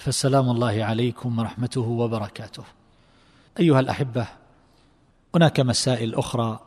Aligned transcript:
فالسلام 0.00 0.50
الله 0.50 0.84
عليكم 0.84 1.38
ورحمته 1.38 1.80
وبركاته. 1.80 2.64
أيها 3.60 3.80
الأحبة 3.80 4.26
هناك 5.34 5.60
مسائل 5.60 6.14
أخرى 6.14 6.60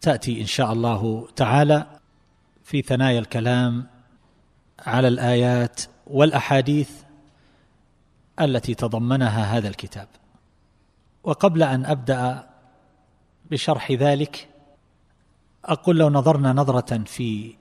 تأتي 0.00 0.40
إن 0.40 0.46
شاء 0.46 0.72
الله 0.72 1.28
تعالى 1.36 1.86
في 2.64 2.82
ثنايا 2.82 3.18
الكلام 3.18 3.86
على 4.86 5.08
الآيات 5.08 5.80
والأحاديث 6.06 6.90
التي 8.40 8.74
تضمنها 8.74 9.56
هذا 9.56 9.68
الكتاب. 9.68 10.08
وقبل 11.24 11.62
أن 11.62 11.84
أبدأ 11.86 12.48
بشرح 13.50 13.92
ذلك 13.92 14.48
أقول 15.64 15.98
لو 15.98 16.10
نظرنا 16.10 16.52
نظرة 16.52 17.04
في 17.04 17.54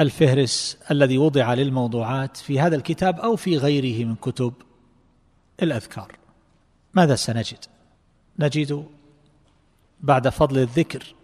الفهرس 0.00 0.78
الذي 0.90 1.18
وضع 1.18 1.54
للموضوعات 1.54 2.36
في 2.36 2.60
هذا 2.60 2.76
الكتاب 2.76 3.20
أو 3.20 3.36
في 3.36 3.56
غيره 3.56 4.04
من 4.04 4.14
كتب 4.14 4.52
الأذكار. 5.62 6.12
ماذا 6.94 7.14
سنجد؟ 7.14 7.64
نجد 8.38 8.86
بعد 10.00 10.28
فضل 10.28 10.58
الذكر 10.58 11.14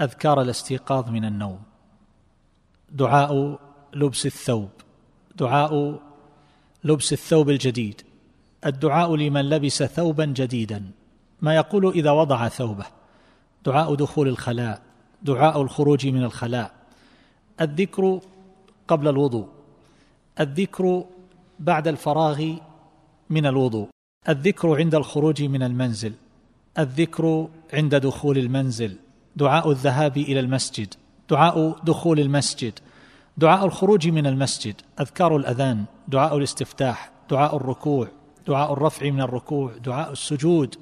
أذكار 0.00 0.40
الاستيقاظ 0.40 1.10
من 1.10 1.24
النوم 1.24 1.62
دعاء 2.90 3.58
لبس 3.94 4.26
الثوب 4.26 4.68
دعاء 5.36 6.00
لبس 6.84 7.12
الثوب 7.12 7.50
الجديد 7.50 8.02
الدعاء 8.66 9.16
لمن 9.16 9.48
لبس 9.48 9.82
ثوبا 9.82 10.24
جديدا 10.24 10.90
ما 11.40 11.56
يقول 11.56 11.86
إذا 11.86 12.10
وضع 12.10 12.48
ثوبه 12.48 12.86
دعاء 13.64 13.94
دخول 13.94 14.28
الخلاء 14.28 14.82
دعاء 15.22 15.62
الخروج 15.62 16.06
من 16.06 16.24
الخلاء 16.24 16.81
الذكر 17.60 18.20
قبل 18.88 19.08
الوضوء 19.08 19.46
الذكر 20.40 21.04
بعد 21.58 21.88
الفراغ 21.88 22.54
من 23.30 23.46
الوضوء 23.46 23.88
الذكر 24.28 24.76
عند 24.76 24.94
الخروج 24.94 25.42
من 25.42 25.62
المنزل 25.62 26.12
الذكر 26.78 27.48
عند 27.72 27.94
دخول 27.94 28.38
المنزل 28.38 28.96
دعاء 29.36 29.70
الذهاب 29.70 30.16
إلى 30.16 30.40
المسجد 30.40 30.94
دعاء 31.30 31.76
دخول 31.84 32.20
المسجد 32.20 32.78
دعاء 33.36 33.64
الخروج 33.64 34.08
من 34.08 34.26
المسجد 34.26 34.74
أذكار 35.00 35.36
الأذان 35.36 35.84
دعاء 36.08 36.36
الاستفتاح 36.36 37.10
دعاء 37.30 37.56
الركوع 37.56 38.08
دعاء 38.46 38.72
الرفع 38.72 39.10
من 39.10 39.20
الركوع 39.20 39.72
دعاء 39.84 40.12
السجود. 40.12 40.76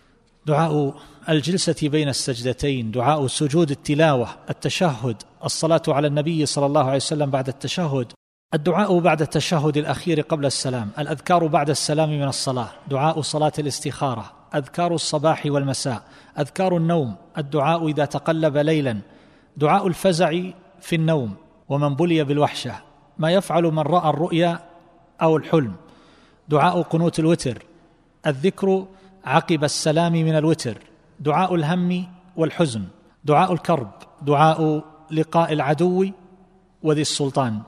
دعاء 0.47 0.95
الجلسة 1.29 1.89
بين 1.89 2.09
السجدتين 2.09 2.91
دعاء 2.91 3.27
سجود 3.27 3.71
التلاوة 3.71 4.29
التشهد 4.51 5.23
الصلاة 5.45 5.83
على 5.89 6.07
النبي 6.07 6.47
صلى 6.47 6.67
الله 6.67 6.85
عليه 6.85 6.97
وسلم 6.97 7.31
بعد 7.31 7.49
التشهد 7.49 8.13
الدعاء 8.55 8.99
بعد 8.99 9.23
التشهد 9.23 9.77
الأخير 9.77 10.21
قبل 10.21 10.47
السلام 10.47 10.91
الأذكار 10.99 11.47
بعد 11.47 11.71
السلام 11.71 12.11
من 12.11 12.29
الصلاة 12.29 12.69
دعاء 12.89 13.21
صلاة 13.21 13.53
الاستخارة 13.59 14.33
أذكار 14.55 14.95
الصباح 14.95 15.43
والمساء 15.47 16.03
أذكار 16.39 16.77
النوم 16.77 17.15
الدعاء 17.39 17.89
إذا 17.89 18.05
تقلب 18.05 18.57
ليلا 18.57 18.99
دعاء 19.57 19.87
الفزع 19.87 20.43
في 20.81 20.97
النوم 20.97 21.35
ومن 21.69 21.95
بلي 21.95 22.25
بالوحشة 22.25 22.75
ما 23.19 23.31
يفعل 23.33 23.63
من 23.63 23.79
رأى 23.79 24.11
الرؤيا 24.11 24.61
أو 25.23 25.37
الحلم 25.37 25.75
دعاء 26.49 26.83
قنوت 26.83 27.19
الوتر 27.19 27.63
الذكر 28.27 28.87
عقب 29.25 29.65
السلام 29.65 30.13
من 30.13 30.37
الوتر 30.37 30.79
دعاء 31.21 31.55
الهم 31.55 32.07
والحزن 32.37 32.85
دعاء 33.25 33.53
الكرب 33.53 33.91
دعاء 34.23 34.85
لقاء 35.11 35.53
العدو 35.53 36.07
وذي 36.83 37.01
السلطان. 37.01 37.61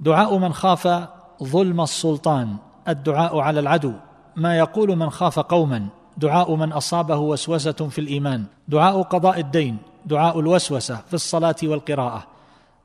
دعاء 0.00 0.38
من 0.38 0.52
خاف 0.52 1.08
ظلم 1.42 1.80
السلطان 1.80 2.56
الدعاء 2.88 3.38
على 3.38 3.60
العدو. 3.60 3.92
ما 4.36 4.58
يقول 4.58 4.96
من 4.96 5.10
خاف 5.10 5.38
قوما 5.38 5.86
دعاء 6.16 6.54
من 6.54 6.72
أصابه 6.72 7.16
وسوسة 7.16 7.72
في 7.72 8.00
الإيمان. 8.00 8.44
دعاء 8.68 9.02
قضاء 9.02 9.40
الدين 9.40 9.76
دعاء 10.06 10.40
الوسوسة 10.40 10.96
في 10.96 11.14
الصلاة 11.14 11.56
والقراءة. 11.62 12.24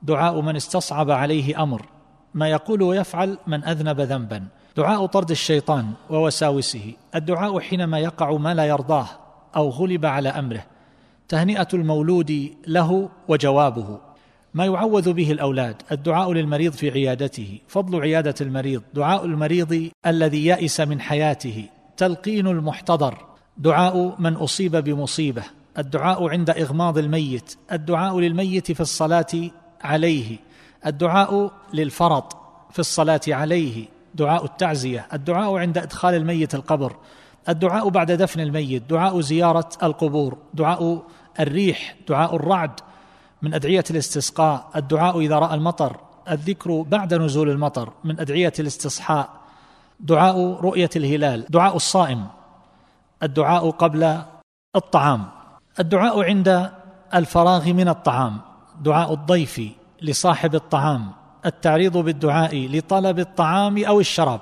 دعاء 0.02 0.40
من 0.40 0.56
استصعب 0.56 1.10
عليه 1.10 1.62
أمر. 1.62 1.86
ما 2.34 2.48
يقول 2.48 2.82
ويفعل 2.82 3.38
من 3.46 3.64
أذنب 3.64 4.00
ذنبا. 4.00 4.46
دعاء 4.80 5.06
طرد 5.06 5.30
الشيطان 5.30 5.92
ووساوسه 6.10 6.92
الدعاء 7.14 7.60
حينما 7.60 7.98
يقع 7.98 8.32
ما 8.32 8.54
لا 8.54 8.64
يرضاه 8.64 9.06
أو 9.56 9.68
غلب 9.68 10.06
على 10.06 10.28
أمره. 10.28 10.64
تهنئة 11.28 11.68
المولود 11.74 12.50
له 12.66 13.08
وجوابه. 13.28 13.98
ما 14.54 14.64
يعوذ 14.64 15.12
به 15.12 15.32
الأولاد. 15.32 15.82
الدعاء 15.92 16.32
للمريض 16.32 16.72
في 16.72 16.90
عيادته. 16.90 17.58
فضل 17.68 18.00
عيادة 18.00 18.34
المريض. 18.40 18.82
دعاء 18.94 19.24
المريض 19.24 19.90
الذي 20.06 20.46
يئس 20.46 20.80
من 20.80 21.00
حياته. 21.00 21.64
تلقين 21.96 22.46
المحتضر. 22.46 23.14
دعاء 23.56 24.14
من 24.18 24.34
أصيب 24.34 24.76
بمصيبة. 24.76 25.42
الدعاء 25.78 26.28
عند 26.28 26.50
إغماض 26.50 26.98
الميت. 26.98 27.56
الدعاء 27.72 28.20
للميت 28.20 28.72
في 28.72 28.80
الصلاة 28.80 29.50
عليه. 29.80 30.36
الدعاء 30.86 31.52
للفرط 31.74 32.36
في 32.70 32.78
الصلاة 32.78 33.20
عليه. 33.28 33.99
دعاء 34.14 34.44
التعزية 34.44 35.06
الدعاء 35.12 35.56
عند 35.56 35.78
إدخال 35.78 36.14
الميت 36.14 36.54
القبر 36.54 36.96
الدعاء 37.48 37.88
بعد 37.88 38.12
دفن 38.12 38.40
الميت 38.40 38.82
دعاء 38.90 39.20
زيارة 39.20 39.68
القبور 39.82 40.38
دعاء 40.54 41.02
الريح 41.40 41.96
دعاء 42.08 42.36
الرعد 42.36 42.80
من 43.42 43.54
أدعية 43.54 43.84
الاستسقاء 43.90 44.70
الدعاء 44.76 45.20
إذا 45.20 45.38
رأى 45.38 45.54
المطر 45.54 45.96
الذكر 46.30 46.82
بعد 46.82 47.14
نزول 47.14 47.50
المطر 47.50 47.92
من 48.04 48.20
أدعية 48.20 48.52
الاستصحاء 48.58 49.28
دعاء 50.00 50.60
رؤية 50.60 50.90
الهلال 50.96 51.46
دعاء 51.48 51.76
الصائم 51.76 52.26
الدعاء 53.22 53.70
قبل 53.70 54.22
الطعام 54.76 55.28
الدعاء 55.80 56.22
عند 56.22 56.70
الفراغ 57.14 57.72
من 57.72 57.88
الطعام 57.88 58.40
دعاء 58.80 59.14
الضيف 59.14 59.60
لصاحب 60.02 60.54
الطعام. 60.54 61.19
التعريض 61.46 61.96
بالدعاء 61.96 62.68
لطلب 62.68 63.18
الطعام 63.18 63.84
أو 63.84 64.00
الشراب. 64.00 64.40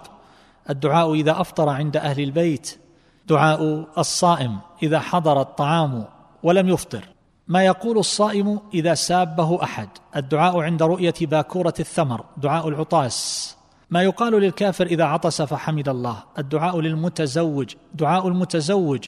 الدعاء 0.71 1.15
إذا 1.15 1.41
أفطر 1.41 1.69
عند 1.69 1.97
أهل 1.97 2.21
البيت 2.21 2.79
دعاء 3.27 3.87
الصائم 3.99 4.59
إذا 4.83 4.99
حضر 5.01 5.41
الطعام 5.41 6.05
ولم 6.43 6.69
يفطر. 6.69 7.05
ما 7.49 7.65
يقول 7.65 7.99
الصائم 7.99 8.61
إذا 8.75 8.95
سابه 8.95 9.63
أحد؟ 9.63 9.89
الدعاء 10.17 10.61
عند 10.61 10.83
رؤية 10.83 11.15
باكورة 11.21 11.75
الثمر 11.81 12.25
دعاء 12.37 12.69
العطاس. 12.69 13.57
ما 13.91 14.03
يقال 14.03 14.33
للكافر 14.33 14.87
إذا 14.87 15.05
عطس 15.05 15.43
فحمد 15.43 15.89
الله؟ 15.89 16.23
الدعاء 16.39 16.81
للمتزوج 16.81 17.75
دعاء 17.95 18.29
المتزوج. 18.29 19.05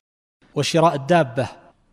وشراء 0.55 0.95
الدابة 0.95 1.47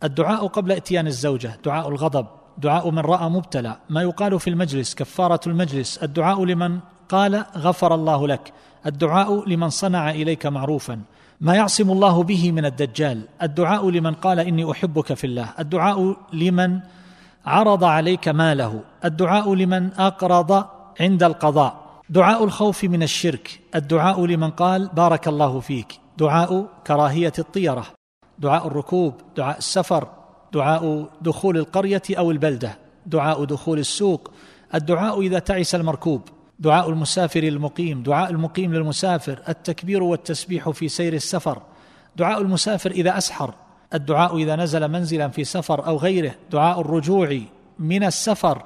الدعاء 0.04 0.48
قبل 0.48 0.72
إتيان 0.72 1.08
الزوجة 1.08 1.60
دعاء 1.66 1.90
الغضب. 1.90 2.28
دعاء 2.58 2.92
من 2.92 3.00
رأى 3.00 3.30
مبتلى. 3.30 3.76
ما 3.90 4.02
يقال 4.02 4.40
في 4.40 4.50
المجلس 4.50 4.96
كفارة 4.96 5.40
المجلس. 5.48 5.98
الدعاء 5.98 6.46
لمن 6.46 6.80
قال 7.10 7.46
غفر 7.58 7.96
الله 7.96 8.28
لك. 8.28 8.54
الدعاء 8.86 9.50
لمن 9.50 9.70
صنع 9.70 10.10
إليك 10.10 10.46
معروفا. 10.46 11.02
ما 11.42 11.56
يعصم 11.56 11.92
الله 11.92 12.24
به 12.24 12.52
من 12.52 12.66
الدجال. 12.66 13.22
الدعاء 13.44 13.90
لمن 13.90 14.14
قال 14.14 14.40
إني 14.40 14.72
أحبك 14.72 15.14
في 15.14 15.28
الله. 15.28 15.50
الدعاء 15.60 16.16
لمن 16.34 16.80
عرض 17.46 17.84
عليك 17.84 18.28
ماله. 18.28 18.82
الدعاء 19.06 19.54
لمن 19.56 19.94
أقرض 19.94 20.66
عند 21.00 21.24
القضاء. 21.24 22.02
دعاء 22.10 22.44
الخوف 22.44 22.84
من 22.84 23.04
الشرك. 23.04 23.60
الدعاء 23.76 24.26
لمن 24.26 24.50
قال 24.50 24.90
بارك 24.94 25.28
الله 25.28 25.60
فيك. 25.60 26.00
دعاء 26.18 26.68
كراهية 26.88 27.34
الطيرة. 27.40 27.86
دعاء 28.40 28.68
الركوب. 28.68 29.14
دعاء 29.38 29.58
السفر. 29.58 30.08
دعاء 30.58 31.10
دخول 31.22 31.58
القرية 31.58 32.02
أو 32.12 32.32
البلدة. 32.32 32.78
دعاء 33.06 33.44
دخول 33.44 33.80
السوق. 33.80 34.32
الدعاء 34.76 35.22
إذا 35.22 35.40
تعس 35.40 35.76
المركوب. 35.76 36.22
دعاء 36.60 36.90
المسافر 36.90 37.44
المقيم. 37.44 38.04
دعاء 38.04 38.30
المقيم 38.30 38.74
للمسافر. 38.74 39.40
التكبير 39.50 40.04
والتسبيح 40.04 40.70
في 40.70 40.88
سير 40.88 41.14
السفر. 41.14 41.62
دعاء 42.16 42.42
المسافر 42.42 42.92
إذا 42.92 43.18
أسحر. 43.18 43.54
الدعاء 43.94 44.38
إذا 44.38 44.56
نزل 44.56 44.88
منزلا 44.88 45.28
في 45.28 45.44
سفر 45.44 45.88
أو 45.88 45.98
غيره. 45.98 46.36
دعاء 46.52 46.82
الرجوع 46.82 47.40
من 47.80 48.04
السفر. 48.04 48.64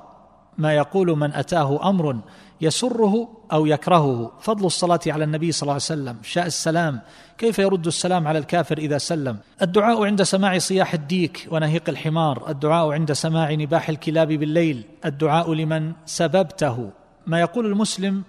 ما 0.57 0.73
يقول 0.73 1.17
من 1.17 1.33
أتاه 1.33 1.89
أمر. 1.89 2.17
يسره 2.61 3.27
أو 3.51 3.65
يكرهه. 3.65 4.31
فضل 4.41 4.65
الصلاة 4.65 4.99
على 5.07 5.23
النبي 5.23 5.51
صلى 5.51 5.61
الله 5.61 5.73
عليه 5.73 5.83
وسلم 5.83 6.17
شاء 6.23 6.45
السلام. 6.45 7.01
كيف 7.37 7.59
يرد 7.59 7.87
السلام 7.87 8.27
على 8.27 8.39
الكافر 8.39 8.77
إذا 8.77 8.97
سلم؟ 8.97 9.37
الدعاء 9.61 10.05
عند 10.05 10.23
سماع 10.23 10.57
صياح 10.57 10.93
الديك 10.93 11.47
ونهيق 11.51 11.89
الحمار. 11.89 12.49
الدعاء 12.49 12.91
عند 12.91 13.11
سماع 13.13 13.51
نباح 13.51 13.89
الكلاب 13.89 14.27
بالليل. 14.27 14.83
الدعاء 15.05 15.53
لمن 15.53 15.93
سببته. 16.05 16.89
ما 17.27 17.39
يقول 17.39 17.65
المسلم 17.65 18.23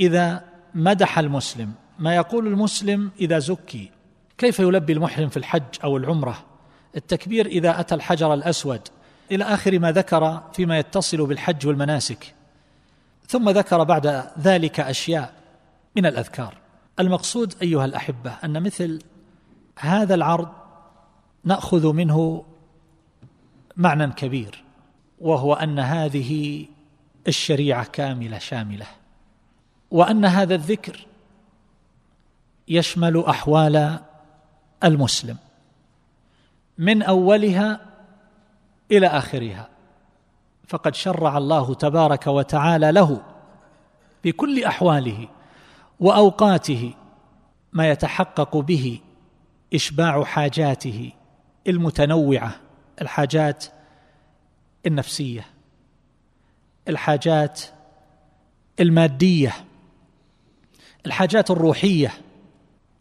إذا 0.00 0.44
مدح 0.74 1.18
المسلم؟ 1.18 1.72
ما 1.98 2.14
يقول 2.14 2.46
المسلم 2.46 3.10
إذا 3.20 3.38
زكي؟ 3.38 3.90
كيف 4.38 4.60
يلبي 4.60 4.92
المحرم 4.92 5.28
في 5.28 5.36
الحج 5.36 5.62
أو 5.84 5.96
العمرة؟ 5.96 6.44
التكبير 6.96 7.46
إذا 7.46 7.80
أتى 7.80 7.94
الحجر 7.94 8.34
الأسود. 8.34 8.80
إلى 9.32 9.44
آخر 9.44 9.78
ما 9.78 9.92
ذكر 9.92 10.42
فيما 10.52 10.78
يتصل 10.78 11.26
بالحج 11.26 11.66
والمناسك. 11.66 12.33
ثم 13.28 13.50
ذكر 13.50 13.84
بعد 13.84 14.30
ذلك 14.38 14.80
أشياء 14.80 15.34
من 15.96 16.06
الأذكار. 16.06 16.54
المقصود 17.00 17.54
أيها 17.62 17.84
الأحبة 17.84 18.30
أن 18.44 18.62
مثل 18.62 19.02
هذا 19.78 20.14
العرض 20.14 20.48
نأخذ 21.44 21.92
منه 21.92 22.44
معنى 23.76 24.12
كبير 24.12 24.64
وهو 25.20 25.54
أن 25.54 25.78
هذه 25.78 26.66
الشريعة 27.28 27.84
كاملة 27.84 28.38
شاملة 28.38 28.86
وأن 29.90 30.24
هذا 30.24 30.54
الذكر 30.54 31.06
يشمل 32.68 33.24
أحوال 33.24 33.98
المسلم 34.84 35.36
من 36.78 37.02
أولها 37.02 37.80
إلى 38.90 39.06
آخرها. 39.06 39.68
فقد 40.68 40.94
شرع 40.94 41.38
الله 41.38 41.74
تبارك 41.74 42.26
وتعالى 42.26 42.92
له 42.92 43.22
بكل 44.24 44.64
أحواله 44.64 45.28
وأوقاته 46.00 46.94
ما 47.72 47.90
يتحقق 47.90 48.56
به 48.56 49.00
إشباع 49.74 50.24
حاجاته 50.24 51.12
المتنوعة 51.66 52.56
الحاجات 53.00 53.64
النفسية 54.86 55.46
الحاجات 56.88 57.60
المادية 58.80 59.54
الحاجات 61.06 61.50
الروحية 61.50 62.12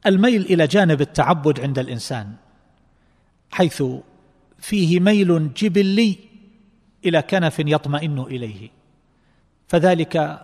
الميل 0.05 0.41
إلى 0.41 0.67
جانب 0.67 1.01
التعبد 1.01 1.59
عند 1.59 1.79
الإنسان 1.79 2.33
حيث 3.51 3.83
فيه 4.59 4.99
ميل 4.99 5.53
جبلي 5.53 6.15
إلى 7.05 7.21
كنف 7.21 7.59
يطمئن 7.59 8.19
إليه. 8.19 8.69
فذلك 9.67 10.41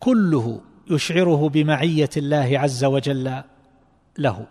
كله 0.00 0.60
يشعره 0.90 1.48
بمعية 1.48 2.10
الله 2.16 2.50
عز 2.54 2.84
وجل 2.84 3.42
له. 4.18 4.46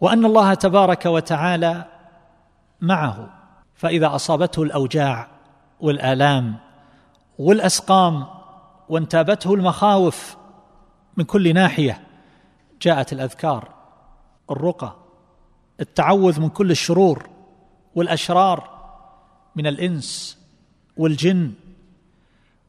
وأن 0.00 0.24
الله 0.24 0.54
تبارك 0.54 1.06
وتعالى 1.06 1.84
معه. 2.80 3.30
فإذا 3.74 4.14
أصابته 4.14 4.62
الأوجاع 4.62 5.28
والآلام 5.80 6.54
والأسقام 7.38 8.26
وانتابته 8.88 9.54
المخاوف 9.54 10.36
من 11.16 11.24
كل 11.24 11.54
ناحية 11.54 12.00
جاءت 12.82 13.12
الأذكار 13.12 13.68
الرقى 14.50 14.96
التعوذ 15.80 16.40
من 16.40 16.48
كل 16.48 16.70
الشرور 16.70 17.28
والأشرار 17.94 18.75
من 19.56 19.66
الإنس 19.66 20.38
والجن 20.96 21.52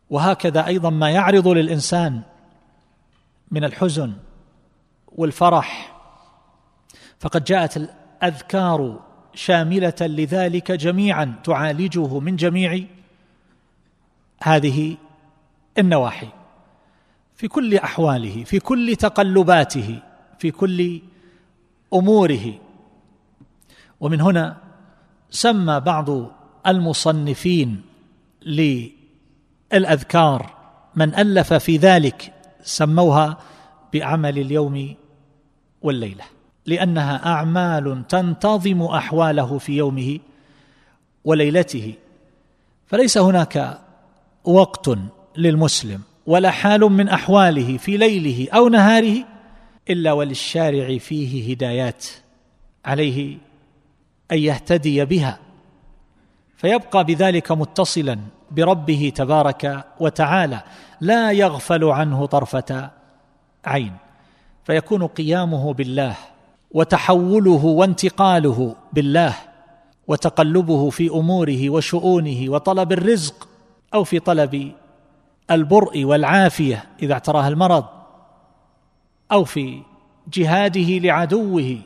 وهكذا 0.10 0.68
أيضا 0.68 0.90
ما 0.90 1.10
يعرض 1.10 1.48
للإنسان 1.48 2.22
من 3.52 3.64
الحزن 3.64 4.14
والفرح. 5.16 5.98
فقد 7.20 7.44
جاءت 7.44 7.78
الأذكار 7.78 9.00
شاملة 9.34 9.96
لذلك 10.02 10.72
جميعا 10.72 11.36
تعالجه 11.44 12.20
من 12.20 12.36
جميع 12.36 12.84
هذه 14.44 14.98
النواحي. 15.78 16.30
في 17.36 17.48
كل 17.48 17.76
أحواله 17.76 18.44
في 18.44 18.60
كل 18.60 18.96
تقلباته 18.96 20.00
في 20.40 20.52
كل 20.52 21.02
أموره. 21.94 22.54
ومن 24.00 24.22
هنا 24.22 24.58
سمى 25.30 25.80
بعض 25.80 26.37
المصنفين 26.68 27.82
للأذكار 29.72 30.58
من 30.96 31.16
ألف 31.16 31.54
في 31.54 31.78
ذلك 31.78 32.34
سموها 32.64 33.38
بعمل 33.94 34.40
اليوم 34.40 34.96
والليلة 35.82 36.24
لأنها 36.66 37.26
أعمال 37.26 38.04
تنتظم 38.10 38.82
أحواله 38.82 39.58
في 39.58 39.78
يومه 39.78 40.20
وليلته. 41.26 41.94
فليس 42.88 43.18
هناك 43.18 43.80
وقت 44.44 44.90
للمسلم 45.38 46.02
ولا 46.26 46.52
حال 46.52 46.82
من 46.82 47.10
أحواله 47.10 47.78
في 47.78 47.98
ليله 47.98 48.52
أو 48.52 48.70
نهاره 48.70 49.16
إلا 49.90 50.12
وللشارع 50.12 50.98
فيه 50.98 51.52
هدايات 51.52 52.06
عليه 52.86 53.38
أن 54.32 54.38
يهتدي 54.38 55.06
بها. 55.06 55.40
فيبقى 56.58 57.04
بذلك 57.04 57.52
متصلا 57.52 58.20
بربه 58.52 59.12
تبارك 59.16 59.86
وتعالى 60.00 60.62
لا 61.02 61.32
يغفل 61.32 61.84
عنه 61.84 62.26
طرفة 62.26 62.90
عين. 63.66 63.94
فيكون 64.64 65.08
قيامه 65.08 65.74
بالله 65.74 66.16
وتحوله 66.72 67.66
وانتقاله 67.66 68.76
بالله 68.94 69.34
وتقلبه 70.08 70.90
في 70.90 71.10
أموره 71.10 71.70
وشؤونه 71.70 72.52
وطلب 72.52 72.92
الرزق 72.92 73.48
أو 73.94 74.04
في 74.04 74.20
طلب 74.20 74.72
البرء 75.52 76.04
والعافية 76.04 76.84
إذا 77.04 77.14
اعتراه 77.14 77.48
المرض 77.48 77.86
أو 79.32 79.44
في 79.44 79.82
جهاده 80.34 80.98
لعدوه 80.98 81.78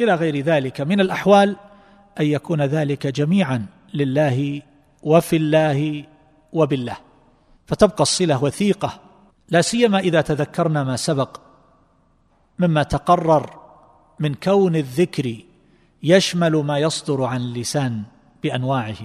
إلى 0.00 0.14
غير 0.14 0.40
ذلك. 0.40 0.80
من 0.80 1.00
الأحوال 1.00 1.56
أن 2.20 2.26
يكون 2.26 2.62
ذلك 2.62 3.06
جميعا 3.06 3.66
لله 3.96 4.62
وفي 5.02 5.36
الله 5.36 6.04
وبالله. 6.52 6.96
فتبقى 7.66 8.02
الصلة 8.02 8.44
وثيقة 8.44 9.00
لا 9.48 9.60
سيما 9.60 9.98
إذا 9.98 10.20
تذكرنا 10.20 10.84
ما 10.84 10.96
سبق 10.96 11.40
مما 12.58 12.82
تقرر 12.82 13.60
من 14.20 14.34
كون 14.34 14.76
الذكر 14.76 15.36
يشمل 16.02 16.52
ما 16.56 16.78
يصدر 16.78 17.24
عن 17.24 17.40
اللسان 17.40 18.02
بأنواعه 18.42 18.96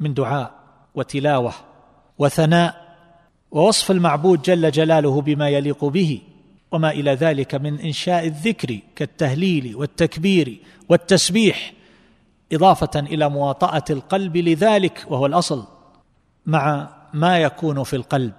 من 0.00 0.14
دعاء 0.14 0.54
وتلاوة 0.94 1.52
وثناء 2.18 2.96
ووصف 3.50 3.90
المعبود 3.90 4.42
جل 4.42 4.70
جلاله 4.70 5.20
بما 5.20 5.48
يليق 5.48 5.84
به 5.84 6.20
وما 6.70 6.90
إلى 6.90 7.14
ذلك 7.14 7.54
من 7.54 7.80
إنشاء 7.80 8.26
الذكر 8.26 8.78
كالتهليل 8.96 9.76
والتكبير 9.76 10.60
والتسبيح 10.88 11.72
إضافة 12.52 13.00
إلى 13.00 13.28
مواطأة 13.28 13.84
القلب 13.90 14.36
لذلك 14.36 15.06
وهو 15.08 15.26
الأصل 15.26 15.64
مع 16.46 16.88
ما 17.12 17.38
يكون 17.38 17.82
في 17.82 17.96
القلب 17.96 18.32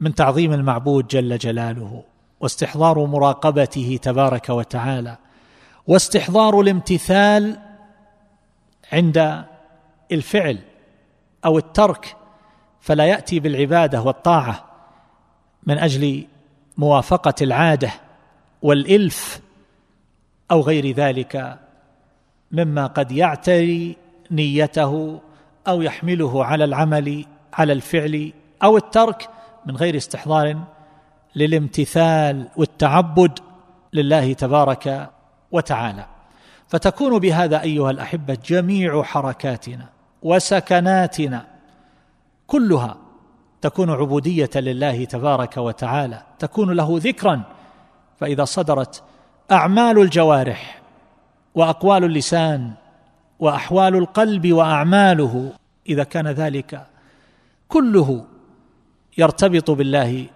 من 0.00 0.14
تعظيم 0.14 0.52
المعبود 0.52 1.06
جل 1.06 1.38
جلاله 1.38 2.04
واستحضار 2.40 3.06
مراقبته 3.06 3.98
تبارك 4.02 4.48
وتعالى 4.48 5.16
واستحضار 5.86 6.60
الامتثال 6.60 7.58
عند 8.92 9.44
الفعل 10.12 10.58
أو 11.44 11.58
الترك 11.58 12.16
فلا 12.80 13.04
يأتي 13.04 13.40
بالعبادة 13.40 14.02
والطاعة 14.02 14.64
من 15.66 15.78
أجل 15.78 16.26
موافقة 16.76 17.34
العادة 17.42 17.90
والإلف 18.62 19.40
أو 20.50 20.60
غير 20.60 20.90
ذلك 20.90 21.58
مما 22.52 22.86
قد 22.86 23.12
يعتري 23.12 23.96
نيته 24.30 25.20
أو 25.68 25.82
يحمله 25.82 26.44
على 26.44 26.64
العمل 26.64 27.24
على 27.52 27.72
الفعل 27.72 28.32
أو 28.62 28.76
الترك 28.76 29.28
من 29.66 29.76
غير 29.76 29.96
استحضار 29.96 30.58
للامتثال 31.36 32.48
والتعبد 32.56 33.38
لله 33.92 34.32
تبارك 34.32 35.10
وتعالى. 35.52 36.06
فتكون 36.68 37.18
بهذا 37.18 37.62
أيها 37.62 37.90
الأحبة 37.90 38.38
جميع 38.44 39.02
حركاتنا 39.02 39.86
وسكناتنا 40.22 41.46
كلها 42.46 42.96
تكون 43.60 43.90
عبودية 43.90 44.50
لله 44.56 45.04
تبارك 45.04 45.56
وتعالى 45.56 46.22
تكون 46.38 46.70
له 46.72 47.00
ذكرا. 47.02 47.42
فإذا 48.20 48.44
صدرت 48.44 49.02
أعمال 49.52 49.98
الجوارح 49.98 50.81
وأقوال 51.54 52.04
اللسان 52.04 52.70
وأحوال 53.38 53.96
القلب 53.96 54.52
وأعماله 54.52 55.52
إذا 55.88 56.04
كان 56.04 56.28
ذلك 56.28 56.86
كله 57.68 58.24
يرتبط 59.18 59.70
بالله 59.70 60.26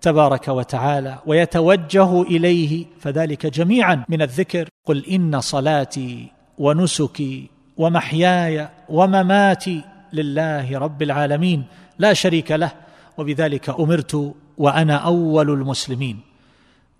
تبارك 0.00 0.48
وتعالى 0.48 1.18
ويتوجه 1.26 2.22
إليه 2.22 2.86
فذلك 3.00 3.46
جميعا 3.46 4.04
من 4.08 4.22
الذكر. 4.22 4.68
قل 4.84 5.06
إن 5.06 5.40
صلاتي 5.40 6.32
ونسكي 6.58 7.50
ومحياي 7.76 8.68
ومماتي 8.88 9.82
لله 10.12 10.78
رب 10.78 11.02
العالمين 11.02 11.64
لا 11.98 12.12
شريك 12.12 12.52
له 12.52 12.72
وبذلك 13.18 13.70
أمرت 13.70 14.34
وأنا 14.58 14.96
أول 14.96 15.50
المسلمين. 15.50 16.20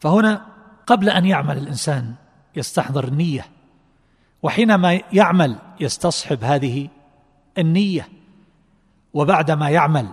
فهنا 0.01 0.47
قبل 0.87 1.11
أن 1.11 1.27
يعمل 1.27 1.59
الإنسان 1.59 2.15
يستحضر 2.57 3.05
النية 3.09 3.45
وحينما 4.43 5.01
يعمل 5.13 5.57
يستصحب 5.81 6.45
هذه 6.45 6.89
النية 7.59 8.09
وبعدما 9.15 9.71
يعمل 9.71 10.09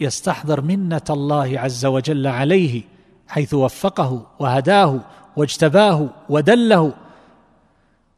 يستحضر 0.00 0.60
منة 0.60 1.02
الله 1.10 1.60
عز 1.60 1.86
وجل 1.86 2.26
عليه 2.26 2.82
حيث 3.28 3.54
وفقه 3.54 4.26
وهداه 4.38 5.00
واجتباه 5.36 6.08
ودله. 6.28 6.92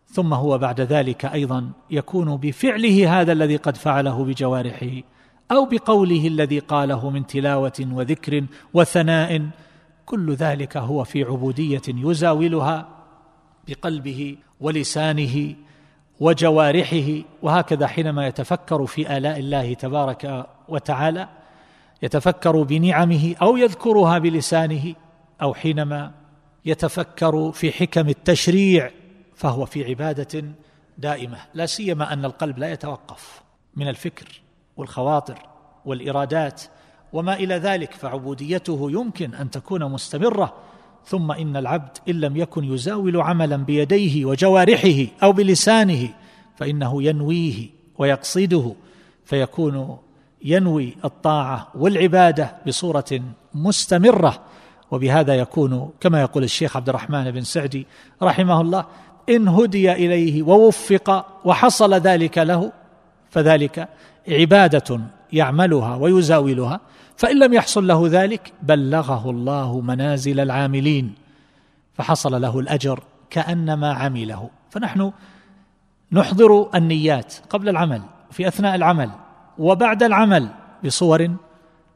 ثم 0.06 0.34
هو 0.34 0.58
بعد 0.58 0.80
ذلك 0.80 1.25
أيضا 1.25 1.70
يكون 1.90 2.36
بفعله 2.36 3.20
هذا 3.20 3.32
الذي 3.32 3.56
قد 3.56 3.76
فعله 3.76 4.25
بجوارحه 4.25 5.02
أو 5.50 5.64
بقوله 5.64 6.26
الذي 6.26 6.58
قاله 6.58 7.10
من 7.10 7.26
تلاوة 7.26 7.86
وذكر 7.92 8.46
وثناء. 8.75 9.48
كل 10.06 10.34
ذلك 10.34 10.76
هو 10.76 11.04
في 11.04 11.25
عبودية 11.25 11.82
يزاولها 11.88 12.88
بقلبه 13.68 14.36
ولسانه 14.60 15.54
وجوارحه 16.20 17.22
وهكذا 17.42 17.86
حينما 17.86 18.26
يتفكر 18.26 18.86
في 18.86 19.16
آلاء 19.16 19.38
الله 19.38 19.75
تبارك 19.75 20.46
وتعالى 20.68 21.28
يتفكر 22.02 22.62
بنعمه 22.62 23.34
أو 23.42 23.56
يذكرها 23.56 24.18
بلسانه 24.18 24.94
أو 25.42 25.54
حينما 25.54 26.12
يتفكر 26.64 27.52
في 27.52 27.72
حكم 27.72 28.08
التشريع 28.08 28.90
فهو 29.34 29.66
في 29.66 29.84
عبادة 29.84 30.44
دائمة. 30.98 31.38
لا 31.54 31.66
سيما 31.66 32.12
أن 32.12 32.25
القلب 32.25 32.58
لا 32.58 32.72
يتوقف 32.72 33.42
من 33.76 33.88
الفكر 33.88 34.40
والخواطر 34.76 35.38
والإرادات 35.84 36.62
وما 37.12 37.34
إلى 37.34 37.54
ذلك 37.54 37.92
فعبوديته 37.92 38.90
يمكن 38.90 39.34
أن 39.34 39.50
تكون 39.50 39.84
مستمرة 39.84 40.54
ثم 41.06 41.32
إن 41.32 41.56
العبد 41.56 41.98
إن 42.08 42.20
لم 42.20 42.36
يكن 42.36 42.64
يزاول 42.64 43.16
عملا 43.16 43.56
بيديه 43.56 44.25
وجوارحه 44.25 45.06
أو 45.22 45.32
بلسانه 45.32 46.08
فإنه 46.56 47.02
ينويه 47.02 47.68
ويقصده 47.98 48.72
فيكون 49.25 49.98
ينوي 50.44 50.96
الطاعة 51.04 51.68
والعبادة 51.75 52.56
بصورة 52.66 53.20
مستمرة. 53.54 54.42
وبهذا 54.90 55.34
يكون 55.34 55.90
كما 56.00 56.20
يقول 56.20 56.44
الشيخ 56.44 56.76
عبد 56.76 56.88
الرحمن 56.88 57.30
بن 57.30 57.40
سعدي 57.40 57.86
رحمه 58.22 58.60
الله 58.60 58.86
إن 59.28 59.48
هدي 59.48 59.92
إليه 59.92 60.42
ووفق 60.42 61.26
وحصل 61.44 61.94
ذلك 61.94 62.38
له 62.38 62.72
فذلك 63.30 63.88
عبادة 64.28 65.00
يعملها 65.32 65.96
ويزاولها. 65.96 66.80
فإن 67.16 67.38
لم 67.38 67.54
يحصل 67.54 67.87
له 67.87 68.02
ذلك 68.08 68.52
بلغه 68.62 69.30
الله 69.30 69.80
منازل 69.80 70.40
العاملين 70.40 71.14
فحصل 71.94 72.42
له 72.42 72.58
الأجر 72.61 73.00
كأنما 73.30 73.92
عمله. 73.92 74.50
فنحن 74.70 75.12
نحضر 76.12 76.70
النيات 76.75 77.35
قبل 77.50 77.68
العمل 77.68 78.02
في 78.30 78.49
أثناء 78.49 78.75
العمل 78.75 79.11
وبعد 79.58 80.02
العمل 80.02 80.49
بصور 80.85 81.37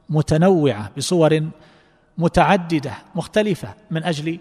متنوعة 0.09 0.91
بصور 0.97 1.49
متعددة 2.17 2.93
مختلفة 3.15 3.73
من 3.91 4.03
أجل 4.03 4.39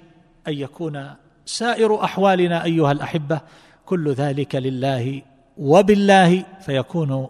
أن 0.49 0.53
يكون 0.53 1.11
سائر 1.47 2.05
أحوالنا 2.05 2.65
أيها 2.65 2.93
الأحبة 2.93 3.41
كل 3.87 4.13
ذلك 4.13 4.55
لله 4.55 5.23
وبالله 5.59 6.45
فيكون 6.61 7.29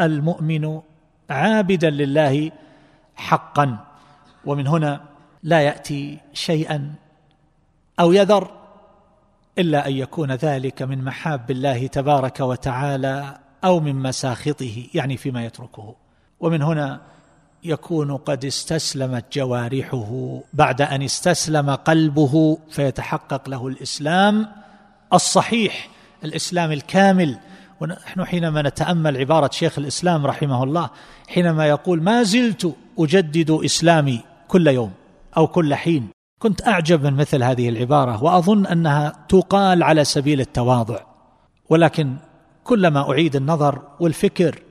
المؤمن 0.00 0.80
عابدا 1.30 1.90
لله 1.90 2.50
حقا 3.18 3.78
ومن 4.44 4.66
هنا 4.66 5.00
لا 5.42 5.60
يأتي 5.60 6.18
شيئا 6.32 6.94
أو 8.00 8.12
يذر 8.12 8.50
إلا 9.58 9.88
أن 9.88 9.92
يكون 9.92 10.32
ذلك 10.32 10.82
من 10.82 11.04
محاب 11.04 11.50
الله 11.50 11.86
تبارك 11.86 12.40
وتعالى 12.40 13.38
أو 13.64 13.80
من 13.80 13.96
مساخطه 13.96 14.86
يعني 14.94 15.16
فيما 15.16 15.44
يتركه. 15.44 15.94
ومن 16.40 16.62
هنا 16.62 17.00
يكون 17.64 18.16
قد 18.16 18.44
استسلمت 18.44 19.24
جوارحه. 19.32 20.40
بعد 20.52 20.82
أن 20.82 21.02
استسلم 21.02 21.70
قلبه 21.70 22.58
فيتحقق 22.70 23.48
له 23.48 23.68
الإسلام 23.68 24.48
الصحيح 25.12 25.88
الإسلام 26.24 26.72
الكامل. 26.72 27.38
ونحن 27.80 28.24
حينما 28.24 28.62
نتأمل 28.62 29.16
عبارة 29.16 29.50
شيخ 29.52 29.78
الإسلام 29.78 30.26
رحمه 30.26 30.64
الله 30.64 30.90
حينما 31.28 31.66
يقول 31.66 32.02
ما 32.02 32.22
زلت 32.22 32.74
أجدد 32.98 33.50
إسلامي 33.50 34.20
كل 34.48 34.66
يوم 34.66 34.92
أو 35.36 35.46
كل 35.46 35.74
حين. 35.74 36.08
كنت 36.38 36.66
أعجب 36.66 37.04
من 37.04 37.14
مثل 37.14 37.42
هذه 37.42 37.68
العبارة 37.68 38.24
وأظن 38.24 38.66
أنها 38.66 39.12
تقال 39.28 39.82
على 39.82 40.04
سبيل 40.04 40.40
التواضع. 40.40 41.00
ولكن 41.70 42.16
كلما 42.64 43.10
أعيد 43.10 43.36
النظر 43.36 43.82
والفكر 44.00 44.62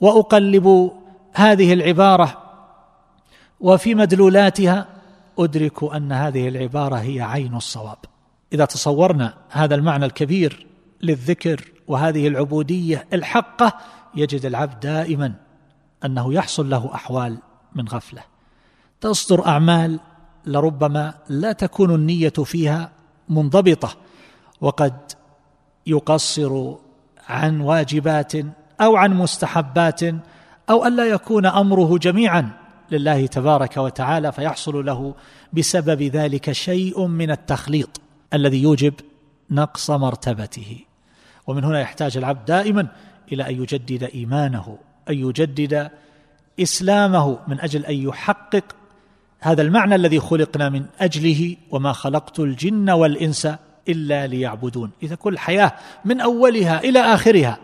وأقلب 0.00 0.90
هذه 1.34 1.72
العبارة 1.72 2.38
وفي 3.60 3.94
مدلولاتها 3.94 4.86
أدرك 5.38 5.94
أن 5.94 6.12
هذه 6.12 6.48
العبارة 6.48 6.96
هي 6.96 7.20
عين 7.20 7.54
الصواب. 7.54 7.98
إذا 8.52 8.64
تصورنا 8.64 9.34
هذا 9.50 9.74
المعنى 9.74 10.04
الكبير 10.04 10.66
للذكر 11.02 11.64
وهذه 11.88 12.28
العبودية 12.28 13.06
الحقة 13.12 13.74
يجد 14.14 14.46
العبد 14.46 14.80
دائما 14.80 15.34
أنه 16.04 16.34
يحصل 16.34 16.70
له 16.70 16.94
أحوال 16.94 17.38
من 17.74 17.88
غفلة. 17.88 18.22
تصدر 19.00 19.46
أعمال 19.46 20.00
لربما 20.46 21.14
لا 21.28 21.52
تكون 21.52 21.94
النية 21.94 22.28
فيها 22.28 22.90
منضبطة 23.28 23.96
وقد 24.60 25.12
يقصر 25.86 26.74
عن 27.28 27.60
واجبات 27.60 28.32
أو 28.80 28.96
عن 28.96 29.14
مستحبات 29.14 30.00
أو 30.70 30.86
الا 30.86 31.04
يكون 31.04 31.46
أمره 31.46 31.98
جميعا 31.98 32.50
لله 32.90 33.26
تبارك 33.26 33.76
وتعالى 33.76 34.32
فيحصل 34.32 34.86
له 34.86 35.14
بسبب 35.52 36.02
ذلك 36.02 36.52
شيء 36.52 37.06
من 37.06 37.30
التخليط 37.30 38.00
الذي 38.34 38.62
يوجب 38.62 38.94
نقص 39.50 39.90
مرتبته. 39.90 40.78
ومن 41.46 41.64
هنا 41.64 41.80
يحتاج 41.80 42.16
العبد 42.16 42.44
دائما 42.44 42.88
إلى 43.32 43.48
أن 43.48 43.62
يجدد 43.62 44.02
إيمانه. 44.02 44.78
أن 45.10 45.14
يجدد 45.14 45.90
إسلامه 46.60 47.38
من 47.48 47.60
أجل 47.60 47.86
أن 47.86 47.94
يحقق 47.94 48.64
هذا 49.40 49.62
المعنى 49.62 49.94
الذي 49.94 50.20
خلقنا 50.20 50.68
من 50.68 50.84
أجله 51.00 51.56
وما 51.70 51.92
خلقت 51.92 52.40
الجن 52.40 52.90
والإنس 52.90 53.48
إلا 53.88 54.26
ليعبدون. 54.26 54.90
إذا 55.02 55.14
كل 55.14 55.38
حياة 55.38 55.72
من 56.04 56.20
أولها 56.20 56.80
إلى 56.80 57.00
آخرها 57.00 57.58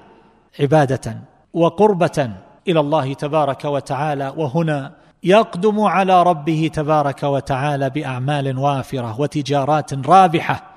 عبادة 0.61 1.19
وقربة 1.53 2.31
إلى 2.69 2.81
الله 2.81 3.15
تبارك 3.15 3.65
وتعالى 3.65 4.35
وهنا 4.37 4.93
يقدم 5.25 5.81
على 5.81 6.23
ربه 6.23 6.71
تبارك 6.75 7.23
وتعالى 7.23 7.91
بأعمال 7.91 8.59
وافرة 8.59 9.21
وتجارات 9.21 10.07
رابحة 10.09 10.71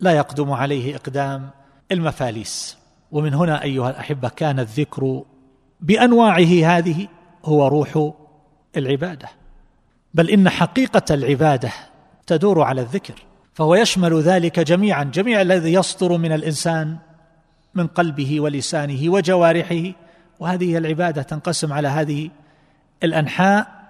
لا 0.00 0.12
يقدم 0.12 0.50
عليه 0.50 0.96
إقدام 0.96 1.50
المفاليس. 1.92 2.76
ومن 3.12 3.34
هنا 3.34 3.62
أيها 3.62 3.90
الأحبة 3.90 4.28
كان 4.28 4.60
الذكر 4.60 5.22
بأنواعه 5.82 6.78
هذه 6.78 7.08
هو 7.44 7.66
روح 7.66 8.10
العبادة. 8.76 9.28
بل 10.14 10.30
إن 10.30 10.48
حقيقة 10.48 11.14
العبادة 11.14 11.70
تدور 12.26 12.62
على 12.62 12.80
الذكر 12.80 13.14
فهو 13.54 13.74
يشمل 13.74 14.20
ذلك 14.20 14.60
جميعا 14.60 15.04
جميع 15.04 15.40
الذي 15.40 15.72
يصدر 15.72 16.16
من 16.16 16.32
الإنسان 16.32 16.96
من 17.74 17.86
قلبه 17.86 18.40
ولسانه 18.40 19.12
وجوارحه. 19.12 19.92
وهذه 20.40 20.78
العبادة 20.78 21.22
تنقسم 21.22 21.72
على 21.72 21.88
هذه 21.88 22.30
الأنحاء 23.02 23.82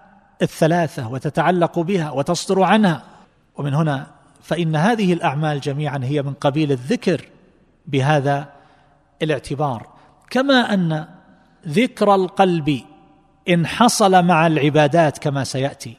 الثلاثة 0.43 1.09
وتتعلق 1.09 1.79
بها 1.79 2.11
وتصدر 2.11 2.63
عنها. 2.63 3.03
ومن 3.57 3.75
هنا 3.75 4.07
فإن 4.43 4.77
هذه 4.77 5.13
الأعمال 5.13 5.61
جميعا 5.61 6.01
هي 6.03 6.23
من 6.23 6.33
قبيل 6.33 6.73
الذكر 6.73 7.29
بهذا 7.87 8.49
الاعتبار. 9.23 9.87
كما 10.31 10.75
أن 10.75 11.07
ذكر 11.69 12.15
القلب 12.15 12.81
إن 13.49 13.67
حصل 13.67 14.25
مع 14.25 14.47
العبادات 14.47 15.19
كما 15.19 15.45
سيأتي 15.45 15.97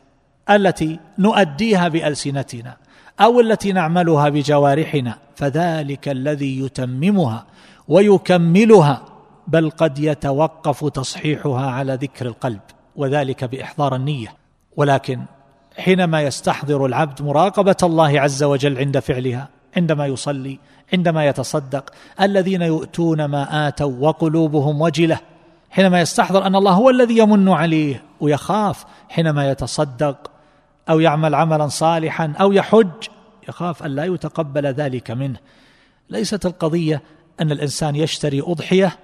التي 0.50 1.00
نؤديها 1.20 1.88
بألسنتنا 1.88 2.77
أو 3.20 3.39
التي 3.39 3.72
نعملها 3.72 4.29
بجوارحنا 4.29 5.17
فذلك 5.36 6.10
الذي 6.10 6.60
يتممها 6.60 7.46
ويكملها 7.88 9.01
بل 9.48 9.70
قد 9.70 10.00
يتوقف 10.00 10.86
تصحيحها 10.86 11.72
على 11.72 11.93
ذكر 11.93 12.25
القلب 12.25 12.60
وذلك 12.96 13.43
بإحضار 13.43 13.96
النية. 13.96 14.34
ولكن 14.77 15.22
حينما 15.77 16.22
يستحضر 16.22 16.86
العبد 16.86 17.22
مراقبة 17.22 17.75
الله 17.84 18.20
عز 18.22 18.43
وجل 18.43 18.77
عند 18.77 19.00
فعلها 19.00 19.50
عندما 19.77 20.05
يصلي 20.05 20.60
عندما 20.93 21.27
يتصدق 21.27 21.93
الذين 22.22 22.62
يؤتون 22.62 23.25
ما 23.25 23.67
آتوا 23.67 23.93
وقلوبهم 24.00 24.82
وجلة 24.82 25.20
حينما 25.74 26.01
يستحضر 26.01 26.48
أن 26.48 26.56
الله 26.56 26.72
هو 26.72 26.89
الذي 26.89 27.18
يمن 27.18 27.50
عليه 27.50 28.03
ويخاف 28.20 28.86
حينما 29.10 29.50
يتصدق 29.50 30.32
أو 30.89 31.00
يعمل 31.00 31.36
عملا 31.36 31.68
صالحا 31.68 32.34
أو 32.39 32.51
يحج 32.51 33.08
يخاف 33.50 33.84
أن 33.84 33.92
لا 33.92 34.06
يتقبل 34.06 34.65
ذلك 34.65 35.12
منه. 35.12 35.39
ليست 36.10 36.46
القضية 36.46 37.01
أن 37.42 37.51
الإنسان 37.51 37.96
يشتري 37.96 38.42
أضحية 38.42 39.00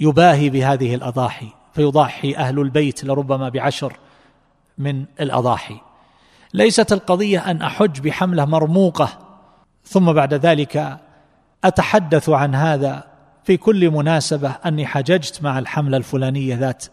يباهي 0.00 0.50
بهذه 0.50 0.94
الأضاحي 0.94 1.48
فيضحي 1.74 2.36
أهل 2.36 2.60
البيت 2.60 3.04
لربما 3.04 3.48
بعشر 3.48 3.96
من 4.78 5.04
الأضاحي. 5.20 5.76
ليست 6.54 6.92
القضية 6.92 7.50
أن 7.50 7.62
أحج 7.62 8.00
بحملة 8.00 8.44
مرموقة 8.44 9.18
ثم 9.84 10.12
بعد 10.12 10.34
ذلك 10.34 10.98
أتحدث 11.64 12.28
عن 12.28 12.54
هذا 12.54 13.15
في 13.46 13.56
كل 13.56 13.90
مناسبة 13.90 14.50
أني 14.50 14.86
حججت 14.86 15.42
مع 15.42 15.58
الحملة 15.58 15.96
الفلانية 15.96 16.56
ذات 16.56 16.84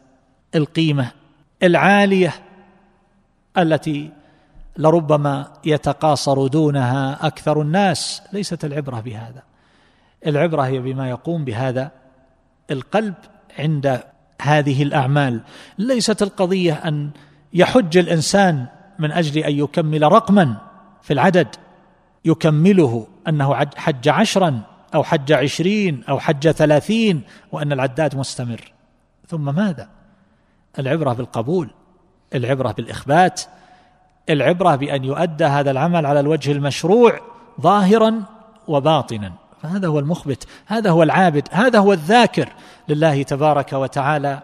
القيمة 0.56 1.12
العالية 1.64 2.34
التي 3.58 4.12
لربما 4.78 5.54
يتقاصر 5.66 6.48
دونها 6.48 7.28
أكثر 7.28 7.62
الناس 7.62 8.22
ليست 8.34 8.66
العبرة 8.66 9.00
بهذا. 9.00 9.44
العبرة 10.28 10.62
هي 10.62 10.80
بما 10.80 11.10
يقوم 11.10 11.46
بهذا 11.46 11.92
القلب 12.72 13.14
عند 13.60 14.00
هذه 14.42 14.84
الأعمال. 14.84 15.42
ليست 15.78 16.22
القضية 16.22 16.74
أن 16.74 17.10
يحج 17.54 17.98
الإنسان 17.98 18.66
من 19.00 19.12
أجل 19.12 19.42
أن 19.42 19.54
يكمل 19.54 20.12
رقما 20.12 20.58
في 21.02 21.14
العدد 21.14 21.48
يكمله 22.26 23.08
أنه 23.28 23.56
حج 23.76 24.10
عشرا 24.10 24.73
أو 24.96 25.04
حج 25.04 25.32
عشرين 25.32 26.04
أو 26.10 26.20
حج 26.20 26.52
ثلاثين 26.52 27.22
وأن 27.52 27.72
العداد 27.72 28.16
مستمر. 28.16 28.74
ثم 29.28 29.56
ماذا؟ 29.56 29.90
العبرة 30.80 31.14
بالقبول 31.14 31.70
العبرة 32.36 32.72
بالإخبات 32.72 33.42
العبرة 34.30 34.76
بأن 34.76 35.04
يؤدى 35.04 35.46
هذا 35.46 35.72
العمل 35.72 36.06
على 36.06 36.20
الوجه 36.20 36.52
المشروع 36.52 37.20
ظاهرا 37.62 38.24
وباطنا. 38.68 39.34
فهذا 39.62 39.88
هو 39.88 40.00
المخبت 40.00 40.48
هذا 40.66 40.90
هو 40.90 41.04
العابد 41.04 41.48
هذا 41.52 41.80
هو 41.80 41.94
الذاكر 41.94 42.50
لله 42.90 43.24
تبارك 43.24 43.74
وتعالى 43.74 44.40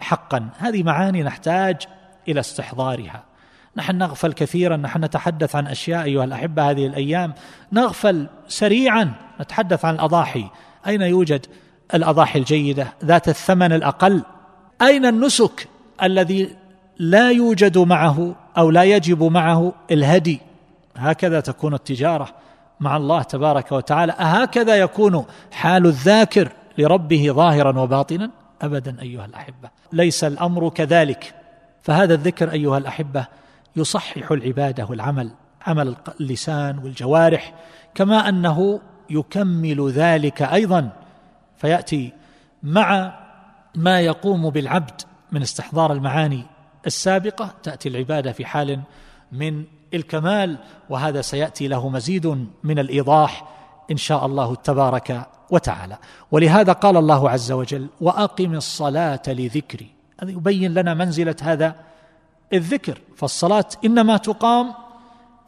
حقا. 0.00 0.48
هذه 0.58 0.82
معاني 0.82 1.22
نحتاج 1.22 1.76
إلى 2.28 2.40
استحضارها. 2.40 3.27
نحن 3.76 3.98
نغفل 3.98 4.32
كثيرا 4.32 4.76
نحن 4.76 5.04
نتحدث 5.04 5.56
عن 5.56 5.66
أشياء 5.66 6.04
أيها 6.04 6.24
الأحبة 6.24 6.70
هذه 6.70 6.86
الأيام. 6.86 7.34
نغفل 7.72 8.26
سريعا 8.48 9.12
نتحدث 9.40 9.84
عن 9.84 9.94
الأضاحي. 9.94 10.44
أين 10.86 11.02
يوجد 11.02 11.46
الأضاحي 11.94 12.38
الجيدة؟ 12.38 12.92
ذات 13.04 13.28
الثمن 13.28 13.72
الأقل. 13.72 14.22
أين 14.82 15.06
النسك 15.06 15.68
الذي 16.02 16.56
لا 16.98 17.30
يوجد 17.30 17.78
معه 17.78 18.34
أو 18.58 18.70
لا 18.70 18.84
يجب 18.84 19.22
معه 19.22 19.72
الهدي؟ 19.90 20.40
هكذا 20.96 21.40
تكون 21.40 21.74
التجارة 21.74 22.28
مع 22.80 22.96
الله 22.96 23.22
تبارك 23.22 23.72
وتعالى. 23.72 24.12
أهكذا 24.12 24.76
يكون 24.76 25.24
حال 25.52 25.86
الذاكر 25.86 26.52
لربه 26.78 27.30
ظاهرا 27.30 27.78
وباطنا؟ 27.78 28.30
ابدا 28.62 29.02
أيها 29.02 29.24
الأحبة. 29.24 29.70
ليس 29.92 30.24
الأمر 30.24 30.68
كذلك. 30.68 31.34
فهذا 31.82 32.14
الذكر 32.14 32.52
أيها 32.52 32.78
الأحبة 32.78 33.26
يصحح 33.78 34.32
العبادة 34.32 34.86
والعمل 34.86 35.30
عمل 35.66 35.96
اللسان 36.20 36.78
والجوارح 36.78 37.54
كما 37.94 38.28
أنه 38.28 38.80
يكمل 39.10 39.90
ذلك 39.90 40.42
أيضا 40.42 40.90
فيأتي 41.58 42.12
مع 42.62 43.18
ما 43.74 44.00
يقوم 44.00 44.50
بالعبد 44.50 45.00
من 45.32 45.42
استحضار 45.42 45.92
المعاني 45.92 46.44
السابقة 46.86 47.54
تأتي 47.62 47.88
العبادة 47.88 48.32
في 48.32 48.46
حال 48.46 48.80
من 49.32 49.64
الكمال 49.94 50.58
وهذا 50.90 51.20
سيأتي 51.20 51.68
له 51.68 51.88
مزيد 51.88 52.46
من 52.64 52.78
الإيضاح 52.78 53.48
إن 53.90 53.96
شاء 53.96 54.26
الله 54.26 54.54
تبارك 54.54 55.26
وتعالى. 55.50 55.96
ولهذا 56.30 56.72
قال 56.72 56.96
الله 56.96 57.30
عز 57.30 57.52
وجل 57.52 57.88
وأقم 58.00 58.54
الصلاة 58.54 59.22
لذكري. 59.28 59.90
هذا 60.20 60.30
يبين 60.30 60.74
لنا 60.74 60.94
منزلة 60.94 61.36
هذا 61.42 61.74
الذكر 62.52 62.98
فالصلاة 63.16 63.64
إنما 63.84 64.16
تقام 64.16 64.74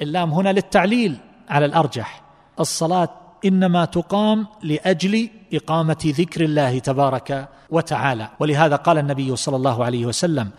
اللام 0.02 0.30
هنا 0.30 0.52
للتعليل 0.52 1.16
على 1.48 1.66
الأرجح. 1.66 2.22
الصلاة 2.60 3.08
إنما 3.44 3.84
تقام 3.84 4.46
لأجل 4.62 5.28
إقامة 5.54 5.96
ذكر 6.04 6.44
الله 6.44 6.78
تبارك 6.78 7.48
وتعالى. 7.70 8.28
ولهذا 8.40 8.76
قال 8.76 8.98
النبي 8.98 9.36
صلى 9.36 9.56
الله 9.56 9.84
عليه 9.84 10.06
وسلم 10.06 10.50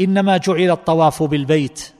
إنما 0.00 0.36
جعل 0.36 0.70
الطواف 0.70 1.22
بالبيت 1.22 1.92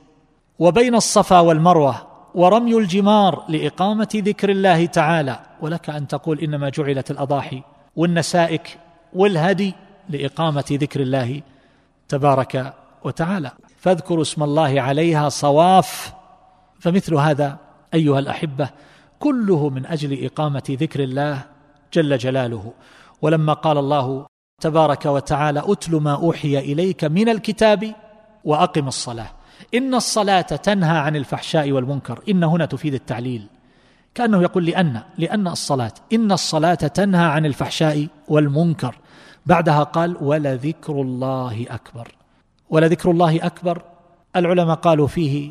وبين 0.59 0.95
الصفا 0.95 1.41
والمروة 1.41 2.07
ورمي 2.35 2.75
الجمار 2.75 3.45
لإقامة 3.49 4.09
ذكر 4.15 4.51
الله 4.51 4.87
تعالى. 4.87 5.41
ولك 5.61 5.91
أن 5.91 6.09
تقول 6.09 6.41
إنما 6.41 6.69
جعلت 6.69 7.11
الأضاحي 7.11 7.63
والنسائك 7.97 8.79
والهدي 9.13 9.75
لإقامة 10.09 10.65
ذكر 10.71 11.01
الله 11.01 11.43
تبارك 12.09 12.75
وتعالى. 13.05 13.51
فاذكروا 13.85 14.23
اسم 14.23 14.43
الله 14.43 14.81
عليها 14.81 15.29
صواف. 15.29 16.13
فمثل 16.81 17.15
هذا 17.15 17.59
أيها 17.95 18.19
الأحبة 18.19 18.69
كله 19.19 19.69
من 19.69 19.87
أجل 19.87 20.25
إقامة 20.25 20.63
ذكر 20.71 21.03
الله 21.03 21.43
جل 21.93 22.19
جلاله. 22.19 22.73
ولما 23.23 23.53
قال 23.53 23.79
الله 23.79 24.27
تبارك 24.61 25.07
وتعالى 25.07 25.63
أتل 25.67 25.97
ما 25.97 26.15
أوحي 26.15 26.59
إليك 26.59 27.05
من 27.05 27.29
الكتاب 27.29 27.95
وأقم 28.45 28.89
الصلاة. 28.89 29.31
إن 29.75 29.95
الصلاة 29.95 30.41
تنهى 30.41 30.99
عن 30.99 31.17
الفحشاء 31.17 31.73
والمنكر. 31.73 32.23
إن 32.29 32.45
هنا 32.45 32.67
تفيد 32.67 32.95
التعليل. 32.95 33.47
كأنه 34.15 34.43
يقول 34.43 34.67
لأن 34.67 35.01
لأن 35.19 35.49
الصلاة 35.49 35.93
إن 36.13 36.33
الصلاة 36.33 36.75
تنهى 36.75 37.25
عن 37.25 37.47
الفحشاء 37.47 38.07
والمنكر. 38.29 38.95
بعدها 39.47 39.83
قال 39.83 40.17
ولذكر 40.21 40.93
الله 40.93 41.67
أكبر. 41.71 42.24
ولذكر 42.71 43.11
الله 43.11 43.47
أكبر. 43.47 43.83
العلماء 44.37 44.77
قالوا 44.77 45.07
فيه 45.07 45.51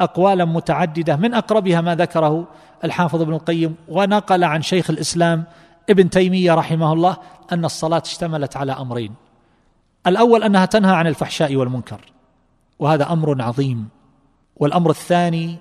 أقوالا 0.00 0.44
متعددة 0.44 1.16
من 1.16 1.34
أقربها 1.34 1.80
ما 1.80 1.94
ذكره 1.94 2.48
الحافظ 2.84 3.22
ابن 3.22 3.32
القيم 3.32 3.74
ونقل 3.88 4.44
عن 4.44 4.62
شيخ 4.62 4.90
الإسلام 4.90 5.44
ابن 5.90 6.10
تيمية 6.10 6.54
رحمه 6.54 6.92
الله 6.92 7.16
أن 7.52 7.64
الصلاة 7.64 8.02
اشتملت 8.04 8.56
على 8.56 8.72
أمرين. 8.72 9.14
الأول 10.06 10.42
أنها 10.42 10.66
تنهى 10.66 10.94
عن 10.94 11.06
الفحشاء 11.06 11.56
والمنكر 11.56 12.00
وهذا 12.78 13.12
أمر 13.12 13.42
عظيم. 13.42 13.88
والأمر 14.56 14.90
الثاني 14.90 15.56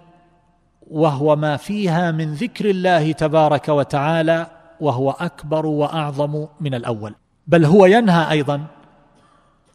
وهو 0.91 1.35
ما 1.35 1.57
فيها 1.57 2.11
من 2.11 2.33
ذكر 2.33 2.69
الله 2.69 3.11
تبارك 3.11 3.69
وتعالى 3.69 4.47
وهو 4.79 5.11
أكبر 5.11 5.65
وأعظم 5.65 6.47
من 6.61 6.73
الأول. 6.73 7.15
بل 7.47 7.65
هو 7.65 7.85
ينهى 7.85 8.31
أيضا 8.31 8.65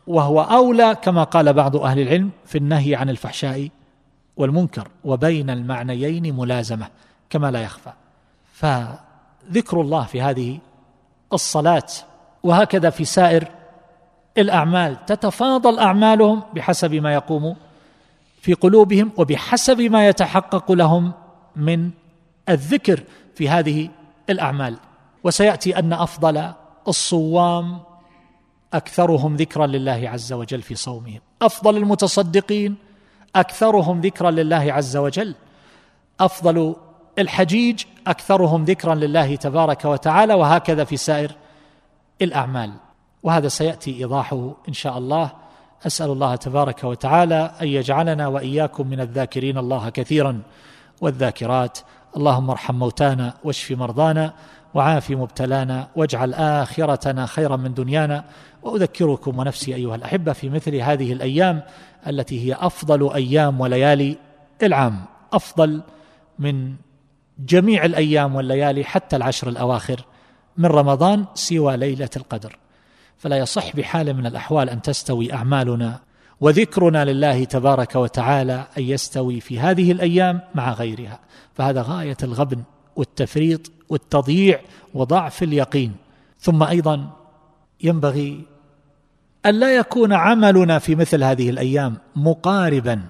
وهو 0.08 0.40
أولى 0.40 0.96
كما 1.02 1.24
قال 1.24 1.52
بعض 1.52 1.76
أهل 1.76 2.00
العلم 2.00 2.30
في 2.46 2.58
النهي 2.58 2.94
عن 2.94 3.10
الفحشاء 3.10 3.68
والمنكر 4.36 4.88
وبين 5.04 5.50
المعنيين 5.50 6.36
ملازمة 6.36 6.86
كما 7.30 7.50
لا 7.50 7.62
يخفى. 7.62 7.92
فذكر 8.52 9.80
الله 9.80 10.04
في 10.04 10.22
هذه 10.22 10.58
الصلاة 11.32 11.86
وهكذا 12.42 12.90
في 12.90 13.04
سائر 13.04 13.48
الأعمال 14.38 15.06
تتفاضل 15.06 15.78
أعمالهم 15.78 16.42
بحسب 16.54 16.94
ما 16.94 17.14
يقوم 17.14 17.56
في 18.40 18.54
قلوبهم 18.54 19.10
وبحسب 19.16 19.80
ما 19.80 20.08
يتحقق 20.08 20.72
لهم 20.72 21.12
من 21.56 21.90
الذكر 22.48 23.02
في 23.34 23.48
هذه 23.48 23.88
الأعمال. 24.30 24.76
وسيأتي 25.24 25.78
أن 25.78 25.92
أفضل 25.92 26.52
الصوام 26.88 27.87
أكثرهم 28.74 29.36
ذكرا 29.36 29.66
لله 29.66 30.02
عز 30.04 30.32
وجل 30.32 30.62
في 30.62 30.74
صومهم. 30.74 31.20
أفضل 31.42 31.76
المتصدقين 31.76 32.76
أكثرهم 33.36 34.00
ذكرا 34.00 34.30
لله 34.30 34.72
عز 34.72 34.96
وجل. 34.96 35.34
أفضل 36.20 36.76
الحجيج 37.18 37.82
أكثرهم 38.06 38.64
ذكرا 38.64 38.94
لله 38.94 39.36
تبارك 39.36 39.84
وتعالى 39.84 40.34
وهكذا 40.34 40.84
في 40.84 40.96
سائر 40.96 41.32
الأعمال. 42.22 42.72
وهذا 43.22 43.48
سيأتي 43.48 43.98
إيضاحه 43.98 44.54
إن 44.68 44.72
شاء 44.72 44.98
الله. 44.98 45.32
أسأل 45.86 46.10
الله 46.10 46.36
تبارك 46.36 46.84
وتعالى 46.84 47.54
أن 47.62 47.68
يجعلنا 47.68 48.26
وإياكم 48.26 48.86
من 48.86 49.00
الذاكرين 49.00 49.58
الله 49.58 49.88
كثيرا 49.88 50.42
والذاكرات. 51.00 51.78
اللهم 52.16 52.50
ارحم 52.50 52.74
موتانا 52.74 53.34
واشف 53.44 53.70
مرضانا. 53.70 54.32
وعاف 54.74 55.10
مبتلانا 55.10 55.88
واجعل 55.96 56.34
آخرتنا 56.34 57.26
خيرا 57.26 57.56
من 57.56 57.74
دنيانا. 57.74 58.24
وأذكركم 58.62 59.38
ونفسي 59.38 59.74
أيها 59.74 59.94
الأحبة 59.94 60.32
في 60.32 60.48
مثل 60.48 60.74
هذه 60.74 61.12
الأيام 61.12 61.62
التي 62.06 62.46
هي 62.46 62.56
أفضل 62.60 63.12
أيام 63.14 63.60
وليالي 63.60 64.16
العام. 64.62 65.04
أفضل 65.32 65.82
من 66.38 66.74
جميع 67.38 67.84
الأيام 67.84 68.34
والليالي 68.34 68.84
حتى 68.84 69.16
العشر 69.16 69.48
الأواخر 69.48 70.04
من 70.56 70.66
رمضان 70.66 71.24
سوى 71.34 71.76
ليلة 71.76 72.10
القدر. 72.16 72.58
فلا 73.18 73.36
يصح 73.36 73.76
بحال 73.76 74.14
من 74.14 74.26
الأحوال 74.26 74.70
أن 74.70 74.82
تستوي 74.82 75.32
أعمالنا. 75.32 76.00
وذكرنا 76.40 77.04
لله 77.04 77.44
تبارك 77.44 77.96
وتعالى 77.96 78.66
أن 78.78 78.82
يستوي 78.82 79.40
في 79.40 79.60
هذه 79.60 79.92
الأيام 79.92 80.40
مع 80.54 80.72
غيرها. 80.72 81.18
فهذا 81.54 81.82
غاية 81.82 82.16
الغبن 82.22 82.62
والتفريط 82.98 83.70
والتضييع 83.88 84.60
وضعف 84.94 85.42
اليقين. 85.42 85.96
ثم 86.40 86.62
أيضا 86.62 87.10
ينبغي 87.82 88.44
أن 89.46 89.54
لا 89.54 89.76
يكون 89.76 90.12
عملنا 90.12 90.78
في 90.78 90.94
مثل 90.94 91.24
هذه 91.24 91.50
الأيام 91.50 91.96
مقاربا 92.16 93.02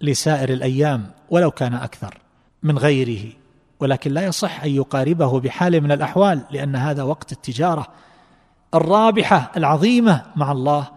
لسائر 0.00 0.48
الأيام 0.48 1.10
ولو 1.30 1.50
كان 1.50 1.74
أكثر 1.74 2.18
من 2.62 2.78
غيره. 2.78 3.32
ولكن 3.80 4.12
لا 4.12 4.24
يصح 4.24 4.62
أن 4.64 4.70
يقاربه 4.70 5.40
بحال 5.40 5.80
من 5.80 5.92
الأحوال 5.92 6.42
لأن 6.50 6.76
هذا 6.76 7.02
وقت 7.02 7.32
التجارة 7.32 7.86
الرابحة 8.74 9.52
العظيمة 9.56 10.22
مع 10.36 10.52
الله 10.52 10.88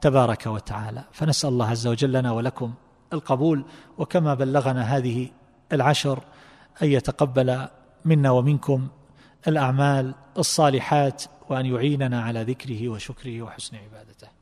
تبارك 0.00 0.46
وتعالى. 0.46 1.04
فنسأل 1.12 1.48
الله 1.48 1.66
عز 1.66 1.86
وجل 1.86 2.12
لنا 2.12 2.32
ولكم 2.32 2.72
القبول 3.12 3.64
وكما 3.98 4.34
بلغنا 4.34 4.82
هذه 4.82 5.28
العشر 5.72 6.18
أن 6.82 6.88
يتقبل 6.88 7.68
منا 8.04 8.30
ومنكم 8.30 8.88
الأعمال 9.48 10.14
الصالحات 10.38 11.22
وأن 11.48 11.66
يعيننا 11.66 12.22
على 12.22 12.42
ذكره 12.42 12.88
وشكره 12.88 13.42
وحسن 13.42 13.76
عبادته. 13.76 14.39